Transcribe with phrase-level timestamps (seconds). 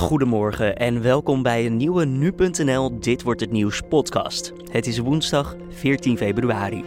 [0.00, 4.52] Goedemorgen en welkom bij een nieuwe nu.nl Dit wordt het nieuws podcast.
[4.70, 6.84] Het is woensdag 14 februari.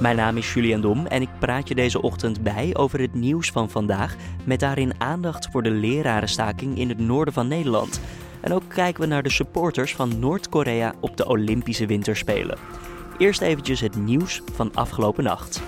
[0.00, 3.50] Mijn naam is Julian Dom en ik praat je deze ochtend bij over het nieuws
[3.50, 8.00] van vandaag met daarin aandacht voor de lerarenstaking in het noorden van Nederland.
[8.40, 12.58] En ook kijken we naar de supporters van Noord-Korea op de Olympische Winterspelen.
[13.18, 15.62] Eerst eventjes het nieuws van afgelopen nacht.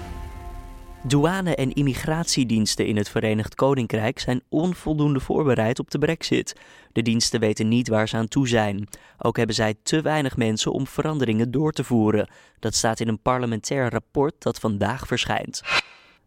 [1.06, 6.56] Douane- en immigratiediensten in het Verenigd Koninkrijk zijn onvoldoende voorbereid op de Brexit.
[6.92, 8.88] De diensten weten niet waar ze aan toe zijn.
[9.18, 12.28] Ook hebben zij te weinig mensen om veranderingen door te voeren.
[12.58, 15.62] Dat staat in een parlementair rapport dat vandaag verschijnt.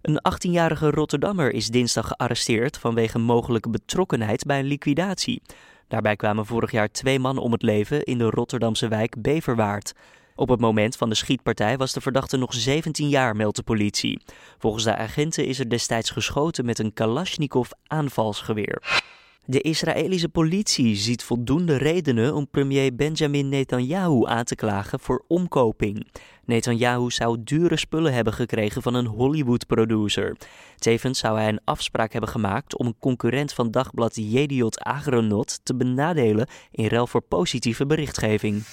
[0.02, 5.41] Een 18-jarige Rotterdammer is dinsdag gearresteerd vanwege mogelijke betrokkenheid bij een liquidatie.
[5.88, 9.94] Daarbij kwamen vorig jaar twee mannen om het leven in de Rotterdamse wijk Beverwaard.
[10.38, 14.22] Op het moment van de schietpartij was de verdachte nog 17 jaar, meldt de politie.
[14.58, 19.04] Volgens de agenten is er destijds geschoten met een Kalashnikov aanvalsgeweer.
[19.46, 26.07] De Israëlische politie ziet voldoende redenen om premier Benjamin Netanyahu aan te klagen voor omkoping.
[26.46, 30.35] Netanyahu zou dure spullen hebben gekregen van een Hollywood-producer.
[30.76, 35.76] Tevens zou hij een afspraak hebben gemaakt om een concurrent van dagblad Jediot Agronot te
[35.76, 38.63] benadelen in ruil voor positieve berichtgeving.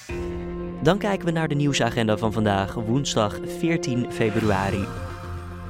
[0.85, 4.85] Dan kijken we naar de nieuwsagenda van vandaag, woensdag 14 februari.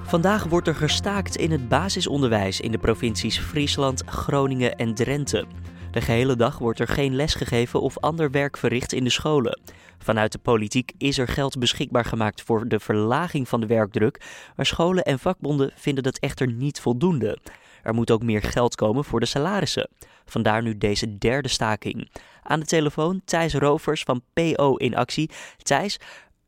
[0.04, 5.46] Vandaag wordt er gestaakt in het basisonderwijs in de provincies Friesland, Groningen en Drenthe.
[5.92, 9.60] De gehele dag wordt er geen les gegeven of ander werk verricht in de scholen.
[9.98, 14.22] Vanuit de politiek is er geld beschikbaar gemaakt voor de verlaging van de werkdruk,
[14.56, 17.38] maar scholen en vakbonden vinden dat echter niet voldoende.
[17.86, 19.90] Er moet ook meer geld komen voor de salarissen.
[20.26, 22.10] Vandaar nu deze derde staking.
[22.44, 25.30] Aan de telefoon Thijs Rovers van PO in actie.
[25.58, 26.00] Thijs,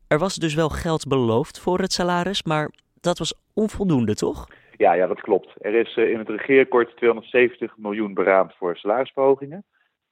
[0.08, 4.46] er was dus wel geld beloofd voor het salaris, maar dat was onvoldoende, toch?
[4.76, 5.54] Ja, ja, dat klopt.
[5.60, 9.64] Er is uh, in het regeerakkoord 270 miljoen beraamd voor salarisverhogingen.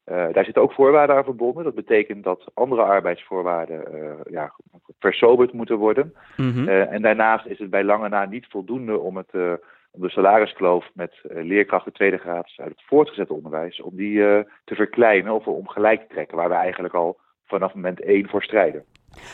[0.06, 1.64] Uh, daar zitten ook voorwaarden aan verbonden.
[1.64, 4.52] Dat betekent dat andere arbeidsvoorwaarden uh, ja,
[4.98, 6.14] versoberd moeten worden.
[6.36, 6.68] Mm -hmm.
[6.68, 9.32] en daarnaast is het bij lange na niet voldoende om het
[9.96, 14.38] om de salariskloof met uh, leerkrachten tweede graads uit het voortgezet onderwijs, om die uh,
[14.64, 18.42] te verkleinen of om gelijk te trekken, waar we eigenlijk al vanaf moment één voor
[18.42, 18.84] strijden.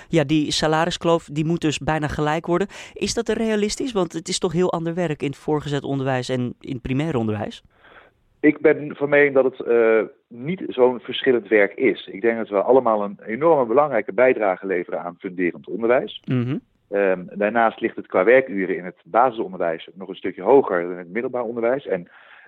[0.09, 2.69] Ja, die salariskloof die moet dus bijna gelijk worden.
[2.93, 3.93] Is dat realistisch?
[3.93, 7.17] Want het is toch heel ander werk in het voorgezet onderwijs en in het primair
[7.17, 7.63] onderwijs?
[8.41, 12.07] Ik ben van mening dat het uh, niet zo'n verschillend werk is.
[12.07, 16.23] Ik denk dat we allemaal een enorme belangrijke bijdrage leveren aan funderend onderwijs.
[16.25, 16.61] Mm -hmm.
[16.95, 20.99] Um, daarnaast ligt het qua werkuren in het basisonderwijs nog een stukje hoger dan in
[20.99, 21.87] het middelbaar onderwijs.
[21.87, 22.01] En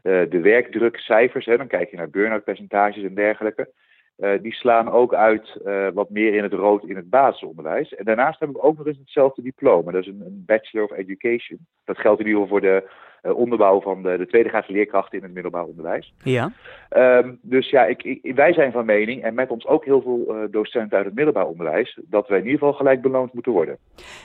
[0.03, 3.71] uh, de werkdrukcijfers, hè, dan kijk je naar burn-out percentages en dergelijke,
[4.19, 7.95] uh, die slaan ook uit uh, wat meer in het rood in het basisonderwijs.
[7.95, 9.93] En daarnaast hebben we ook nog eens hetzelfde diploma.
[9.93, 11.59] Dat is een, een Bachelor of Education.
[11.85, 12.91] Dat geldt in ieder geval voor de
[13.23, 16.15] uh, onderbouw van de, de tweede graadse leerkrachten in het middelbaar onderwijs.
[16.23, 16.53] Ja.
[16.97, 20.49] Um, dus ja, ik, ik, wij zijn van mening, en met ons ook heel veel
[20.51, 23.79] docenten uit het middelbaar onderwijs, dat wij in ieder geval gelijk beloond moeten worden.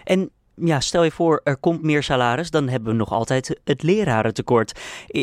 [0.04, 3.84] En ja, stel je voor, er komt meer salaris, dan hebben we nog altijd het
[3.84, 4.80] lerarentekort.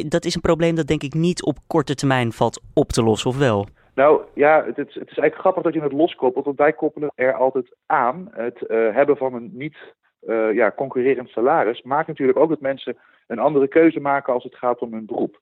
[0.09, 3.31] Dat is een probleem dat denk ik niet op korte termijn valt op te lossen,
[3.31, 3.67] of wel?
[3.97, 7.33] Nou ja, het, het, is eigenlijk grappig dat je het loskoppelt, want wij koppelen er
[7.33, 9.77] altijd aan het uh, hebben van een niet
[10.27, 11.83] uh, ja, concurrerend salaris.
[11.83, 12.97] Maakt natuurlijk ook dat mensen
[13.27, 15.39] een andere keuze maken als het gaat om hun beroep.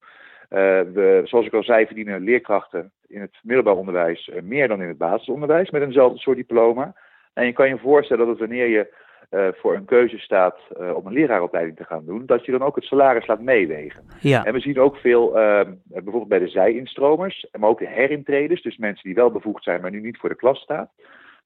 [0.50, 4.88] Uh, we, zoals ik al zei, verdienen leerkrachten in het middelbaar onderwijs meer dan in
[4.88, 6.94] het basisonderwijs met eenzelfde soort diploma.
[7.32, 8.94] En je kan je voorstellen dat wanneer je
[9.31, 10.59] uh, voor een keuze staat
[10.95, 14.05] om een leraaropleiding te gaan doen, dat je dan ook het salaris laat meewegen.
[14.21, 14.45] Ja.
[14.45, 15.33] En we zien ook veel,
[15.85, 19.91] bijvoorbeeld bij de zij-instromers, maar ook de herintreders, dus mensen die wel bevoegd zijn, maar
[19.91, 20.89] nu niet voor de klas staan,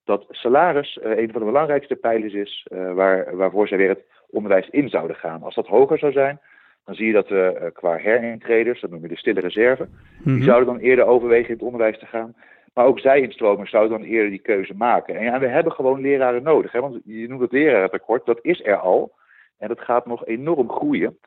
[0.04, 4.88] dat salaris een van de belangrijkste pijlers is waar, waarvoor zij weer het onderwijs in
[4.88, 5.42] zouden gaan.
[5.42, 6.40] Als dat hoger zou zijn,
[6.84, 9.90] dan zie je dat we qua herintreders, dat noemen we de stille reserve, mm
[10.22, 10.34] -hmm.
[10.34, 12.34] die zouden dan eerder overwegen in het onderwijs te gaan.
[12.74, 15.16] Maar ook zij-instromers zouden dan eerder die keuze maken.
[15.16, 16.72] En ja, we hebben gewoon leraren nodig.
[16.72, 16.80] Hè?
[16.80, 19.16] Want je noemt het lerarentekort, dat is er al.
[19.58, 21.18] En dat gaat nog enorm groeien.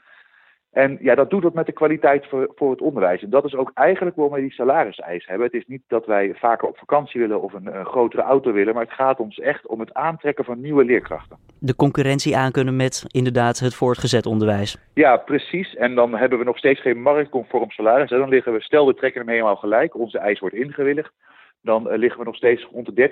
[0.72, 3.22] En ja, dat doet wat met de kwaliteit voor, voor het onderwijs.
[3.22, 5.46] En dat is ook eigenlijk waarom we die salariseis hebben.
[5.46, 8.74] Het is niet dat wij vaker op vakantie willen of een, een, grotere auto willen,
[8.74, 11.38] maar het gaat ons echt om het aantrekken van nieuwe leerkrachten.
[11.60, 14.78] De concurrentie aankunnen met inderdaad het voortgezet onderwijs.
[14.94, 15.76] Ja, precies.
[15.76, 18.12] En dan hebben we nog steeds geen marktconform salaris.
[18.12, 21.14] En dan liggen we, stel we trekken hem helemaal gelijk, onze eis wordt ingewilligd,
[21.62, 23.12] dan uh, liggen we nog steeds rond de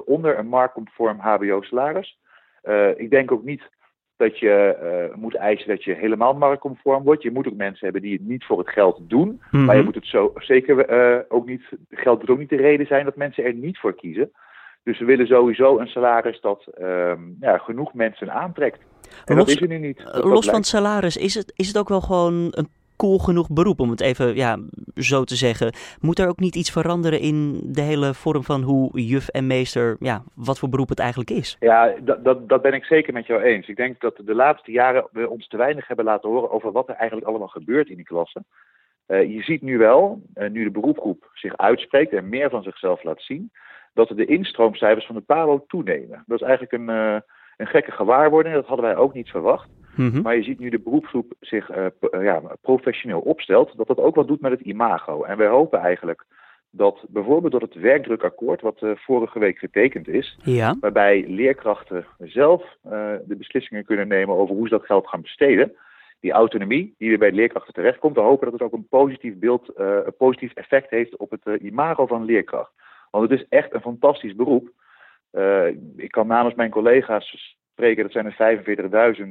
[0.00, 2.18] 13% onder een marktconform HBO-salaris.
[2.64, 3.62] Uh, ik denk ook niet
[4.16, 4.76] dat je
[5.10, 7.22] uh, moet eisen dat je helemaal marktconform wordt.
[7.22, 9.28] Je moet ook mensen hebben die het niet voor het geld doen.
[9.28, 9.64] Mm -hmm.
[9.64, 11.62] Maar je moet het zo zeker uh, ook niet.
[11.90, 14.32] Geld moet ook niet de reden zijn dat mensen er niet voor kiezen.
[14.82, 18.78] Dus we willen sowieso een salaris dat uh, ja, genoeg mensen aantrekt.
[19.24, 20.02] En los, dat is er nu niet.
[20.12, 22.68] los van het salaris, is het, is het ook wel gewoon een
[23.02, 24.58] cool genoeg beroep, om het even ja,
[24.94, 25.72] zo te zeggen.
[26.00, 29.96] Moet er ook niet iets veranderen in de hele vorm van hoe juf en meester,
[29.98, 31.56] ja, wat voor beroep het eigenlijk is?
[31.60, 33.68] Ja, dat, dat, dat ben ik zeker met jou eens.
[33.68, 36.88] Ik denk dat de laatste jaren we ons te weinig hebben laten horen over wat
[36.88, 38.44] er eigenlijk allemaal gebeurt in die klassen.
[39.08, 43.02] Uh, je ziet nu wel, uh, nu de beroepgroep zich uitspreekt en meer van zichzelf
[43.02, 43.52] laat zien,
[43.94, 46.24] dat de instroomcijfers van de PABO toenemen.
[46.26, 47.16] Dat is eigenlijk een, uh,
[47.56, 49.68] een gekke gewaarwording, dat hadden wij ook niet verwacht.
[49.96, 50.22] Mm-hmm.
[50.22, 51.70] Maar je ziet nu de beroepsgroep zich
[52.10, 55.22] ja, professioneel opstelt, dat dat ook wat doet met het imago.
[55.22, 56.24] En wij hopen eigenlijk
[56.70, 60.76] dat bijvoorbeeld door het werkdrukakkoord, wat vorige week getekend is, ja.
[60.80, 62.76] waarbij leerkrachten zelf
[63.26, 65.72] de beslissingen kunnen nemen over hoe ze dat geld gaan besteden,
[66.22, 69.38] die autonomie die er bij de leerkrachten terechtkomt, we hopen dat het ook een positief
[69.38, 72.72] beeld, uh, een positief effect heeft op het imago van leerkracht.
[73.10, 74.70] Want het is echt een fantastisch beroep.
[75.96, 78.58] Ik kan namens mijn collega's dat zijn er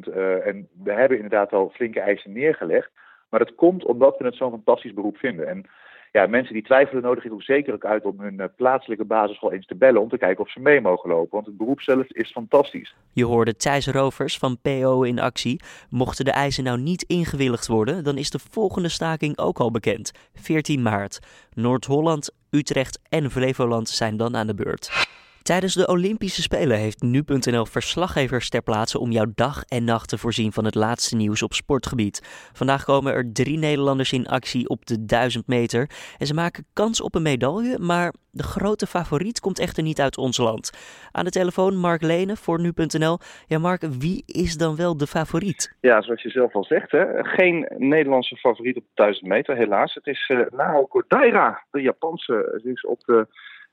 [0.06, 0.13] 45.000
[0.45, 2.89] en we hebben inderdaad al flinke eisen neergelegd.
[3.30, 5.48] Maar dat komt omdat we het zo'n fantastisch beroep vinden.
[5.48, 5.65] En
[6.12, 9.51] ja, mensen die twijfelen nodig ik ook zeker ook uit om hun uh, plaatselijke basisschool
[9.51, 11.30] eens te bellen om te kijken of ze mee mogen lopen.
[11.31, 12.95] Want het beroep zelf is fantastisch.
[13.13, 15.62] Je hoorde Thijs Rovers van PO in actie.
[15.89, 20.12] Mochten de eisen nou niet ingewilligd worden, dan is de volgende staking ook al bekend.
[20.33, 21.19] 14 maart.
[21.54, 25.09] Noord-Holland, Utrecht en Flevoland zijn dan aan de beurt.
[25.41, 30.17] Tijdens de Olympische Spelen heeft nu.nl verslaggevers ter plaatse om jouw dag en nacht te
[30.17, 32.49] voorzien van het laatste nieuws op sportgebied.
[32.53, 37.01] Vandaag komen er drie Nederlanders in actie op de 1000 meter en ze maken kans
[37.01, 40.71] op een medaille, maar de grote favoriet komt echter niet uit ons land.
[41.11, 43.17] Aan de telefoon Mark Lenen voor nu.nl.
[43.47, 45.75] Ja Mark, wie is dan wel de favoriet?
[45.79, 47.05] Ja, zoals je zelf al zegt, hè?
[47.23, 49.94] geen Nederlandse favoriet op de 1000 meter helaas.
[49.94, 52.61] Het is uh, Naoko Daira, de Japanse.
[52.63, 53.27] Is op de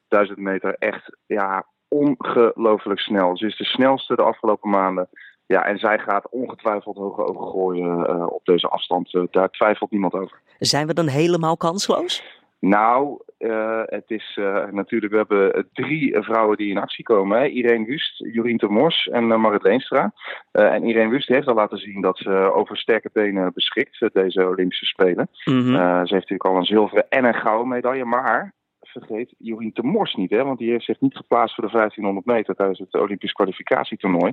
[0.08, 3.36] 1000 meter echt ja, ongelooflijk snel.
[3.36, 5.08] Ze is de snelste de afgelopen maanden.
[5.46, 9.14] Ja, en zij gaat ongetwijfeld hoge ogen gooien uh, op deze afstand.
[9.14, 10.40] Uh, daar twijfelt niemand over.
[10.58, 12.36] Zijn we dan helemaal kansloos?
[12.60, 14.38] Nou, uh, het is
[14.70, 17.38] natuurlijk, we hebben drie vrouwen die in actie komen.
[17.38, 17.46] Hè.
[17.46, 20.12] Irene Wust, Jorien Mors en Marit Leenstra.
[20.50, 24.86] en Irene Wust heeft al laten zien dat ze over sterke benen beschikt, deze Olympische
[24.86, 25.28] Spelen.
[25.44, 25.72] Mm-hmm.
[26.06, 28.54] ze heeft natuurlijk al een zilveren en een gouden medaille, maar
[28.90, 32.26] vergeet Jorien de Mors niet, hè, want die heeft zich niet geplaatst voor de 1500
[32.26, 34.32] meter tijdens het Olympisch kwalificatietoernooi.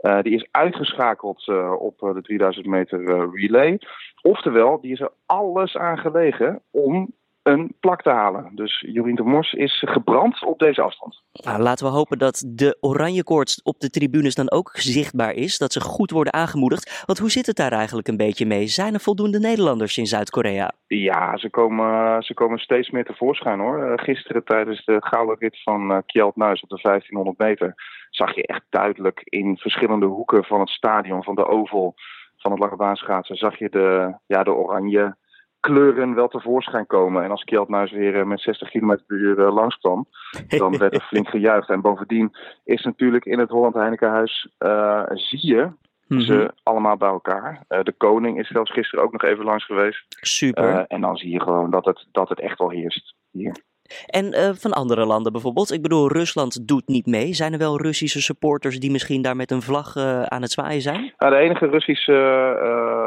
[0.00, 3.78] Uh, die is uitgeschakeld uh, op de 3000 meter uh, relay.
[4.22, 7.12] Oftewel, die is er alles aan gelegen om
[7.48, 8.50] een plak te halen.
[8.54, 11.22] Dus Jorien de Mors is gebrand op deze afstand.
[11.32, 15.58] Nou, laten we hopen dat de oranje koorts op de tribunes dan ook zichtbaar is.
[15.58, 17.02] Dat ze goed worden aangemoedigd.
[17.06, 18.66] Want hoe zit het daar eigenlijk een beetje mee?
[18.66, 20.72] Zijn er voldoende Nederlanders in Zuid-Korea?
[20.86, 23.84] Ja, ze komen, ze komen steeds meer tevoorschijn hoor.
[23.84, 27.74] Eh, gisteren tijdens de gouden rit van uh, Kjeld Nuis op de 1500 meter...
[28.10, 31.94] zag je echt duidelijk in verschillende hoeken van het stadion, van de oval...
[32.36, 35.16] van het lange baanschaatsen, zag je de, ja, de oranje
[35.60, 37.24] kleuren wel tevoorschijn komen.
[37.24, 40.06] En als Kjeldnuis weer eh, met 60 km per uur uh, langskwam,
[40.48, 41.68] dan werd er flink gejuicht.
[41.68, 45.70] En bovendien is natuurlijk in het Holland Heinekenhuis, uh, zie je
[46.06, 46.26] mm-hmm.
[46.26, 47.64] ze allemaal bij elkaar.
[47.68, 50.04] Uh, de koning is zelfs gisteren ook nog even langs geweest.
[50.08, 50.84] Super.
[50.86, 53.66] en dan zie je gewoon dat het, dat het echt wel heerst hier.
[54.06, 55.72] En van andere landen bijvoorbeeld.
[55.72, 57.32] Ik bedoel, Rusland doet niet mee.
[57.32, 59.96] Zijn er wel Russische supporters die misschien daar met een vlag
[60.26, 61.12] aan het zwaaien zijn?
[61.18, 62.12] Nou, de enige Russische,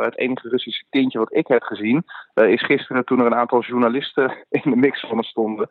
[0.05, 2.03] het enige Russische tintje wat ik heb gezien...
[2.33, 5.69] is gisteren toen er een aantal journalisten in de mix van stonden.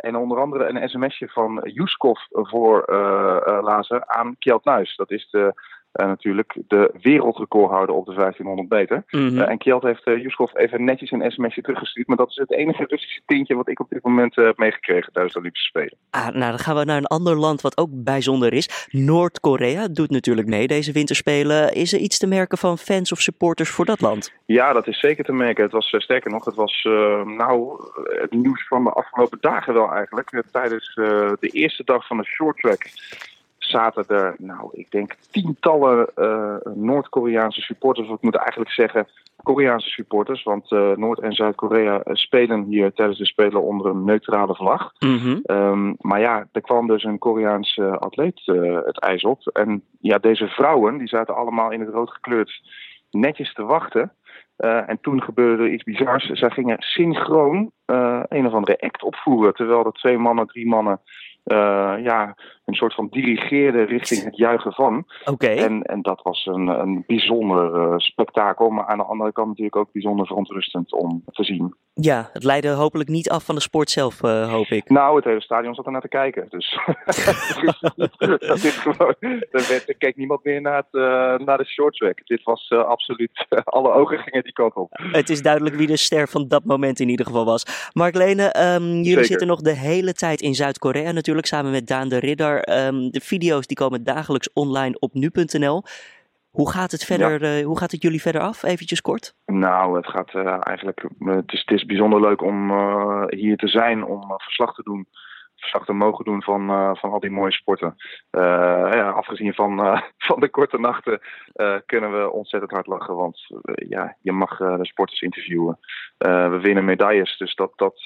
[0.00, 2.84] en onder andere een sms'je van Yuskov voor
[3.62, 4.96] lazen aan Kjeld Nuis.
[4.96, 5.54] Dat is de
[5.92, 9.04] uh, natuurlijk de wereldrecordhouder op de 1500 meter.
[9.10, 9.38] Mm-hmm.
[9.38, 12.06] Uh, en Kjeld heeft uh, Juskov even netjes een sms'je teruggestuurd.
[12.06, 15.34] Maar dat is het enige Russische tintje wat ik op dit moment heb meegekregen tijdens
[15.34, 15.96] de Olympische Spelen.
[16.10, 18.88] Ah, nou, dan gaan we naar een ander land wat ook bijzonder is.
[18.90, 21.74] Noord-Korea doet natuurlijk mee deze winterspelen.
[21.74, 24.32] Is er iets te merken van fans of supporters voor dat land?
[24.46, 25.62] Ja, dat is zeker te merken.
[25.62, 26.82] Het was sterker nog, het was
[27.24, 27.84] nou
[28.20, 30.42] het nieuws van de afgelopen dagen wel eigenlijk.
[30.52, 32.90] tijdens de eerste dag van de short track
[33.72, 38.08] zaten er, nou, ik denk tientallen uh, Noord-Koreaanse supporters.
[38.08, 39.06] Of ik moet eigenlijk zeggen
[39.42, 40.42] Koreaanse supporters.
[40.42, 44.92] Want uh, Noord- en Zuid-Korea spelen hier tijdens de Spelen onder een neutrale vlag.
[44.98, 45.40] Mm-hmm.
[45.46, 49.46] Um, maar ja, er kwam dus een Koreaanse atleet uh, het ijs op.
[49.52, 52.62] En ja, deze vrouwen, die zaten allemaal in het rood gekleurd
[53.10, 54.12] netjes te wachten.
[54.58, 56.26] Uh, en toen gebeurde er iets bizars.
[56.26, 59.54] Zij gingen synchroon uh, een of andere act opvoeren.
[59.54, 61.00] Terwijl er twee mannen, drie mannen
[61.44, 62.34] ja,
[62.64, 65.06] een soort van dirigeerde richting het juichen van.
[65.38, 69.92] En, en dat was een, een bijzonder spektakel, maar aan de andere kant natuurlijk ook
[69.92, 71.74] bijzonder verontrustend om te zien.
[71.94, 74.90] Ja, het leidde hopelijk niet af van de sport zelf, hoop ik.
[74.90, 76.46] Nou, het hele stadion zat er naar te kijken.
[76.48, 76.78] Dus
[78.38, 79.14] dat is gewoon,
[79.50, 81.02] er keek niemand meer naar, het,
[81.46, 82.26] naar de shorttrack.
[82.26, 84.88] Dit was absoluut, alle ogen gingen die kant op.
[84.92, 87.90] Het is duidelijk wie de ster van dat moment in ieder geval was.
[87.92, 92.08] Mark Lene, um, jullie zitten nog de hele tijd in Zuid-Korea natuurlijk, samen met Daan
[92.08, 92.86] de Ridder.
[92.86, 95.82] Um, de video's die komen dagelijks online op nu.nl.
[96.50, 97.44] Hoe gaat het verder?
[97.44, 97.58] Ja.
[97.58, 98.62] Uh, hoe gaat het jullie verder af?
[98.62, 99.34] Eventjes kort.
[99.46, 101.06] Nou, het gaat uh, eigenlijk.
[101.18, 102.70] Het is, het is bijzonder leuk om
[103.28, 105.06] hier te zijn, om verslag te doen
[105.56, 107.94] verslag te mogen doen van, van al die mooie sporten.
[108.30, 111.20] Ja, afgezien van, van de korte nachten
[111.86, 113.14] kunnen we ontzettend hard lachen.
[113.14, 113.46] Want
[113.88, 115.78] ja, je mag de sporters interviewen.
[116.18, 118.02] we winnen medailles, dus dat, dat,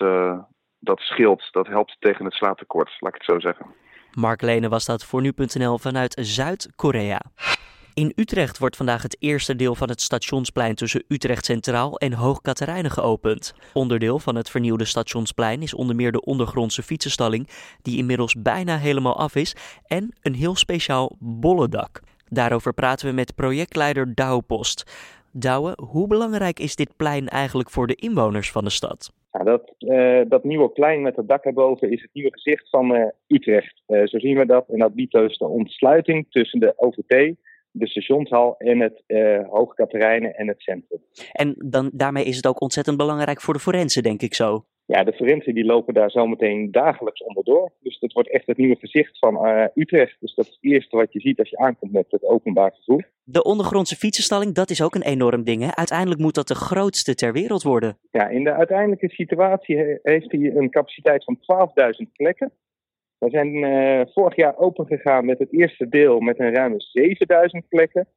[0.78, 1.48] dat scheelt.
[1.50, 3.66] Dat helpt tegen het slaaptekort, laat ik het zo zeggen.
[4.12, 7.20] Mark Lene was dat voor nu.nl vanuit Zuid-Korea.
[7.94, 12.40] In Utrecht wordt vandaag het eerste deel van het stationsplein tussen Utrecht Centraal en Hoog
[12.40, 13.54] Katerijnen geopend.
[13.72, 17.48] Onderdeel van het vernieuwde stationsplein is onder meer de ondergrondse fietsenstalling,
[17.82, 19.56] die inmiddels bijna helemaal af is,
[19.86, 22.00] en een heel speciaal bollendak.
[22.28, 24.84] Daarover praten we met projectleider Douwe Post.
[25.32, 29.12] Douwe, hoe belangrijk is dit plein eigenlijk voor de inwoners van de stad?
[29.38, 32.94] Ja, dat, uh, dat nieuwe plein met het dak erboven is het nieuwe gezicht van
[32.94, 33.82] uh, Utrecht.
[33.88, 34.68] Uh, zo zien we dat.
[34.68, 37.34] En dat biedt dus de ontsluiting tussen de OVT
[37.70, 41.00] de stationshal en het uh, Hoge Katerijnen en het centrum.
[41.32, 44.64] En dan, daarmee is het ook ontzettend belangrijk voor de forensen, denk ik zo.
[44.86, 47.72] Ja, de forensen die lopen daar zometeen dagelijks onderdoor.
[47.80, 50.16] Dus dat wordt echt het nieuwe gezicht van uh, Utrecht.
[50.20, 53.08] Dus dat is het eerste wat je ziet als je aankomt met het openbaar vervoer.
[53.22, 55.62] De ondergrondse fietsenstalling, dat is ook een enorm ding.
[55.62, 55.74] Hè?
[55.74, 57.98] Uiteindelijk moet dat de grootste ter wereld worden.
[58.10, 61.38] Ja, in de uiteindelijke situatie heeft hij een capaciteit van
[62.06, 62.52] 12.000 plekken.
[63.18, 67.68] We zijn uh, vorig jaar open gegaan met het eerste deel met een ruime 7000
[67.68, 68.08] plekken.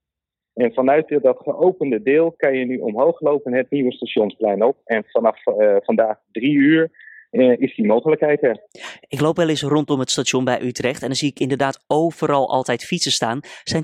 [0.59, 4.77] En vanuit dat geopende deel kan je nu omhoog lopen het nieuwe stationsplein op.
[4.85, 6.91] En vanaf uh, vandaag drie uur
[7.31, 8.63] uh, is die mogelijkheid er.
[9.07, 12.49] Ik loop wel eens rondom het station bij Utrecht en dan zie ik inderdaad overal
[12.49, 13.39] altijd fietsen staan.
[13.63, 13.83] Zijn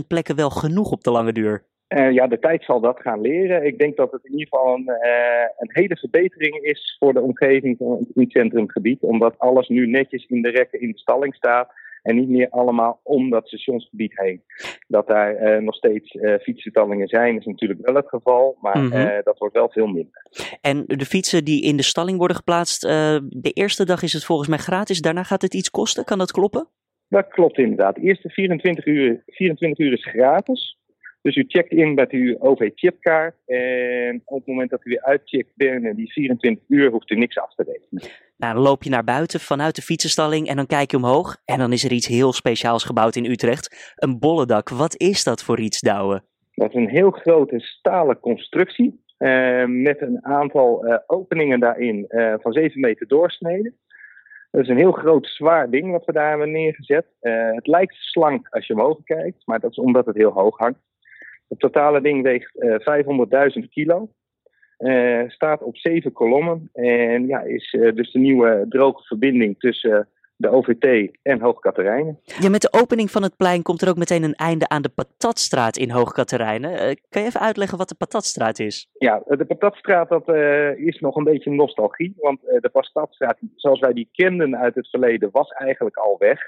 [0.00, 1.64] 12.000 plekken wel genoeg op de lange duur?
[1.88, 3.66] Uh, ja, de tijd zal dat gaan leren.
[3.66, 7.20] Ik denk dat het in ieder geval een, uh, een hele verbetering is voor de
[7.20, 9.02] omgeving van het centrumgebied.
[9.02, 11.72] Omdat alles nu netjes in de rekken in de stalling staat.
[12.02, 14.42] En niet meer allemaal om dat stationsgebied heen.
[14.88, 18.56] Dat daar uh, nog steeds fietsenstallingen zijn, is natuurlijk wel het geval.
[18.60, 19.20] Maar mm -hmm.
[19.24, 20.26] dat wordt wel veel minder.
[20.60, 24.48] En de fietsen die in de stalling worden geplaatst, de eerste dag is het volgens
[24.48, 25.00] mij gratis.
[25.00, 26.04] Daarna gaat het iets kosten.
[26.04, 26.68] Kan dat kloppen?
[27.08, 27.94] Dat klopt inderdaad.
[27.94, 30.78] De eerste 24 uur, 24 uur is gratis.
[31.22, 35.52] Dus u checkt in met uw OV-chipkaart en op het moment dat u weer uitcheckt
[35.54, 38.12] binnen die 24 uur hoeft u niks af te rekenen.
[38.36, 41.58] Nou, dan loop je naar buiten vanuit de fietsenstalling en dan kijk je omhoog en
[41.58, 43.94] dan is er iets heel speciaals gebouwd in Utrecht.
[43.96, 44.68] Een bollendak.
[44.68, 46.22] Wat is dat voor iets, Douwe?
[46.54, 52.34] Dat is een heel grote stalen constructie uh, met een aantal uh, openingen daarin uh,
[52.40, 53.76] van 7 meter doorsneden.
[54.50, 57.06] Dat is een heel groot, zwaar ding wat we daar hebben neergezet.
[57.54, 60.78] het lijkt slank als je omhoog kijkt, maar dat is omdat het heel hoog hangt.
[61.48, 62.74] Het totale ding weegt uh,
[63.62, 64.08] 500.000 kilo.
[64.78, 70.08] Uh, staat op zeven kolommen en ja, is uh, dus de nieuwe droge verbinding tussen
[70.36, 72.20] de OVT en Hoogkaterijnen.
[72.40, 74.88] Ja, met de opening van het plein komt er ook meteen een einde aan de
[74.88, 76.76] Patatstraat in Hoogkaterijnen.
[77.08, 78.88] Kan je even uitleggen wat de Patatstraat is?
[78.98, 80.28] Ja, de Patatstraat dat,
[80.76, 82.14] is nog een beetje nostalgie.
[82.16, 86.40] Want de Patatstraat, zoals wij die kenden uit het verleden, was eigenlijk al weg.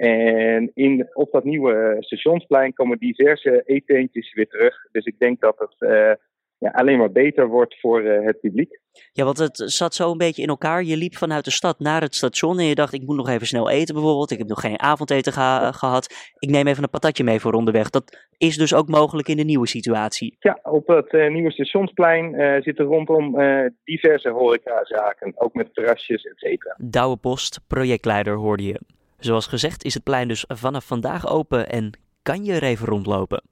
[0.00, 4.86] En in, op dat nieuwe stationsplein komen diverse eetentjes weer terug.
[4.92, 6.12] Dus ik denk dat het uh,
[6.58, 8.80] ja, alleen maar beter wordt voor uh, het publiek.
[9.12, 10.82] Ja, want het zat zo een beetje in elkaar.
[10.82, 13.46] Je liep vanuit de stad naar het station en je dacht, ik moet nog even
[13.46, 14.30] snel eten bijvoorbeeld.
[14.30, 16.32] Ik heb nog geen avondeten ge gehad.
[16.38, 17.90] Ik neem even een patatje mee voor onderweg.
[17.90, 20.36] Dat is dus ook mogelijk in de nieuwe situatie.
[20.38, 23.36] Ja, op het uh, nieuwe stationsplein uh, zitten rondom
[23.84, 25.32] diverse horecazaken.
[25.36, 26.76] Ook met terrasjes, et cetera.
[26.78, 28.80] Douwe Post, projectleider, hoorde je.
[29.20, 33.42] Zoals gezegd is het plein dus vanaf vandaag open en kan je er even rondlopen.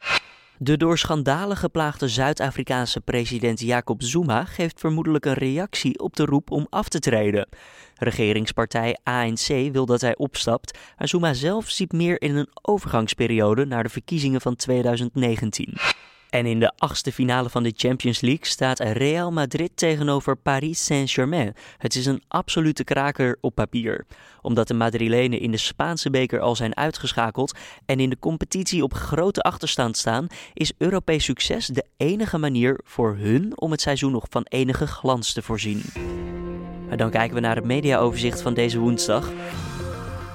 [0.61, 6.51] De door schandalen geplaagde Zuid-Afrikaanse president Jacob Zuma geeft vermoedelijk een reactie op de roep
[6.51, 7.49] om af te treden.
[7.95, 13.83] Regeringspartij ANC wil dat hij opstapt, maar Zuma zelf ziet meer in een overgangsperiode naar
[13.83, 15.77] de verkiezingen van 2019.
[16.31, 21.55] En in de achtste finale van de Champions League staat Real Madrid tegenover Paris Saint-Germain.
[21.79, 24.07] Het is een absolute kraker op papier.
[24.43, 27.57] Omdat de Madrilenen in de Spaanse beker al zijn uitgeschakeld
[27.87, 33.17] en in de competitie op grote achterstand staan, is Europees succes de enige manier voor
[33.17, 35.83] hun om het seizoen nog van enige glans te voorzien.
[36.97, 39.31] Dan kijken we naar het mediaoverzicht van deze woensdag.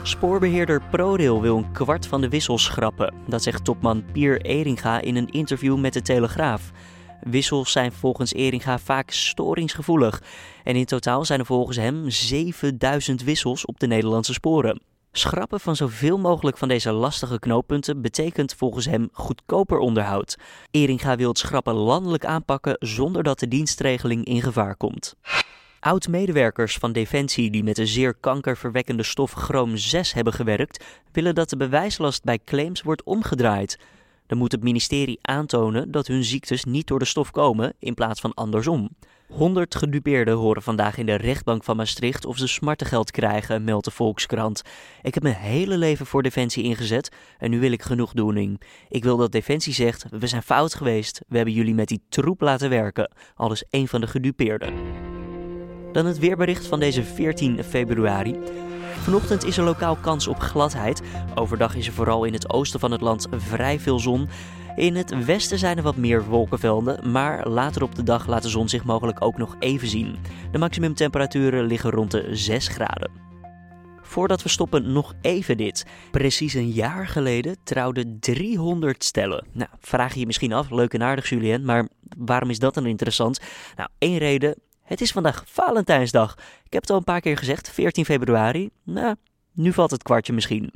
[0.05, 3.13] Spoorbeheerder ProRail wil een kwart van de wissels schrappen.
[3.27, 6.72] Dat zegt topman Pier Eringa in een interview met de Telegraaf.
[7.22, 10.22] Wissels zijn volgens Eringa vaak storingsgevoelig.
[10.63, 14.81] En in totaal zijn er volgens hem 7000 wissels op de Nederlandse sporen.
[15.12, 20.38] Schrappen van zoveel mogelijk van deze lastige knooppunten betekent volgens hem goedkoper onderhoud.
[20.72, 25.15] Eringa wil het schrappen landelijk aanpakken zonder dat de dienstregeling in gevaar komt.
[25.84, 31.50] Oud-medewerkers van Defensie die met de zeer kankerverwekkende stof chroom 6 hebben gewerkt, willen dat
[31.50, 33.80] de bewijslast bij claims wordt omgedraaid.
[34.28, 38.22] Dan moet het ministerie aantonen dat hun ziektes niet door de stof komen, in plaats
[38.22, 38.90] van andersom.
[39.28, 43.92] 100 gedupeerden horen vandaag in de rechtbank van Maastricht of ze smartengeld krijgen, meldt de
[43.92, 44.62] Volkskrant.
[45.02, 48.62] Ik heb mijn hele leven voor Defensie ingezet en nu wil ik genoegdoening.
[48.90, 52.42] Ik wil dat Defensie zegt: we zijn fout geweest, we hebben jullie met die troep
[52.42, 53.12] laten werken.
[53.36, 54.74] Alles een van de gedupeerden.
[55.94, 58.36] Dan het weerbericht van deze 14 februari.
[59.02, 61.02] Vanochtend is er lokaal kans op gladheid.
[61.36, 64.30] Overdag is er vooral in het oosten van het land vrij veel zon.
[64.76, 68.50] In het westen zijn er wat meer wolkenvelden, maar later op de dag laat de
[68.50, 70.16] zon zich mogelijk ook nog even zien.
[70.52, 73.12] De maximumtemperaturen liggen rond de 6 graden.
[74.02, 75.86] Voordat we stoppen, nog even dit.
[76.12, 79.46] Precies een jaar geleden trouwden 300 stellen.
[79.52, 82.86] Nou, vraag je je misschien af, leuk en aardig Julien, maar waarom is dat dan
[82.86, 83.40] interessant?
[83.76, 84.56] Nou, één reden,
[84.94, 86.34] het is vandaag Valentijnsdag.
[86.64, 88.70] Ik heb het al een paar keer gezegd, 14 februari.
[88.84, 89.16] Nou,
[89.52, 90.74] nu valt het kwartje misschien.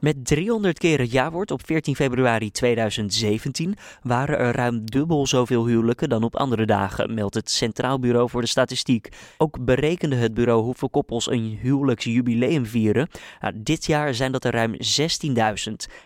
[0.00, 6.08] Met 300 keer het jaarwoord op 14 februari 2017 waren er ruim dubbel zoveel huwelijken
[6.08, 9.08] dan op andere dagen, meldt het Centraal Bureau voor de Statistiek.
[9.38, 13.08] Ook berekende het bureau hoeveel koppels een huwelijksjubileum vieren.
[13.40, 14.78] Nou, dit jaar zijn dat er ruim 16.000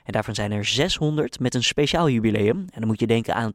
[0.04, 2.56] en daarvan zijn er 600 met een speciaal jubileum.
[2.58, 3.52] En dan moet je denken aan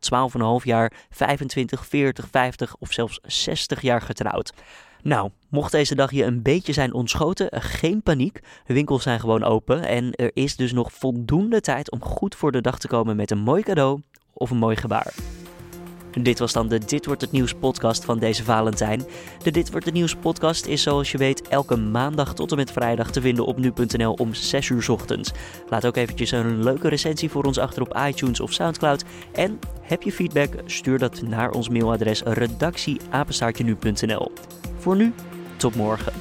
[0.62, 4.54] 12,5 jaar, 25, 40, 50 of zelfs 60 jaar getrouwd.
[5.04, 8.40] Nou, mocht deze dag je een beetje zijn ontschoten, eh, geen paniek.
[8.66, 12.62] Winkels zijn gewoon open en er is dus nog voldoende tijd om goed voor de
[12.62, 14.02] dag te komen met een mooi cadeau
[14.34, 15.14] of een mooi gebaar.
[16.12, 19.04] Dit was dan de Dit wordt het nieuws podcast van deze Valentijn.
[19.44, 22.72] De Dit wordt het nieuws podcast is zoals je weet elke maandag tot en met
[22.72, 25.32] vrijdag te vinden op nu.nl om 6 uur ochtends.
[25.70, 29.04] Laat ook eventjes een leuke recensie voor ons achter op iTunes of Soundcloud.
[29.34, 34.32] En heb je feedback, stuur dat naar ons mailadres redactieapenstaartje nu.nl.
[34.80, 35.14] Voor nu,
[35.58, 36.14] tot morgen.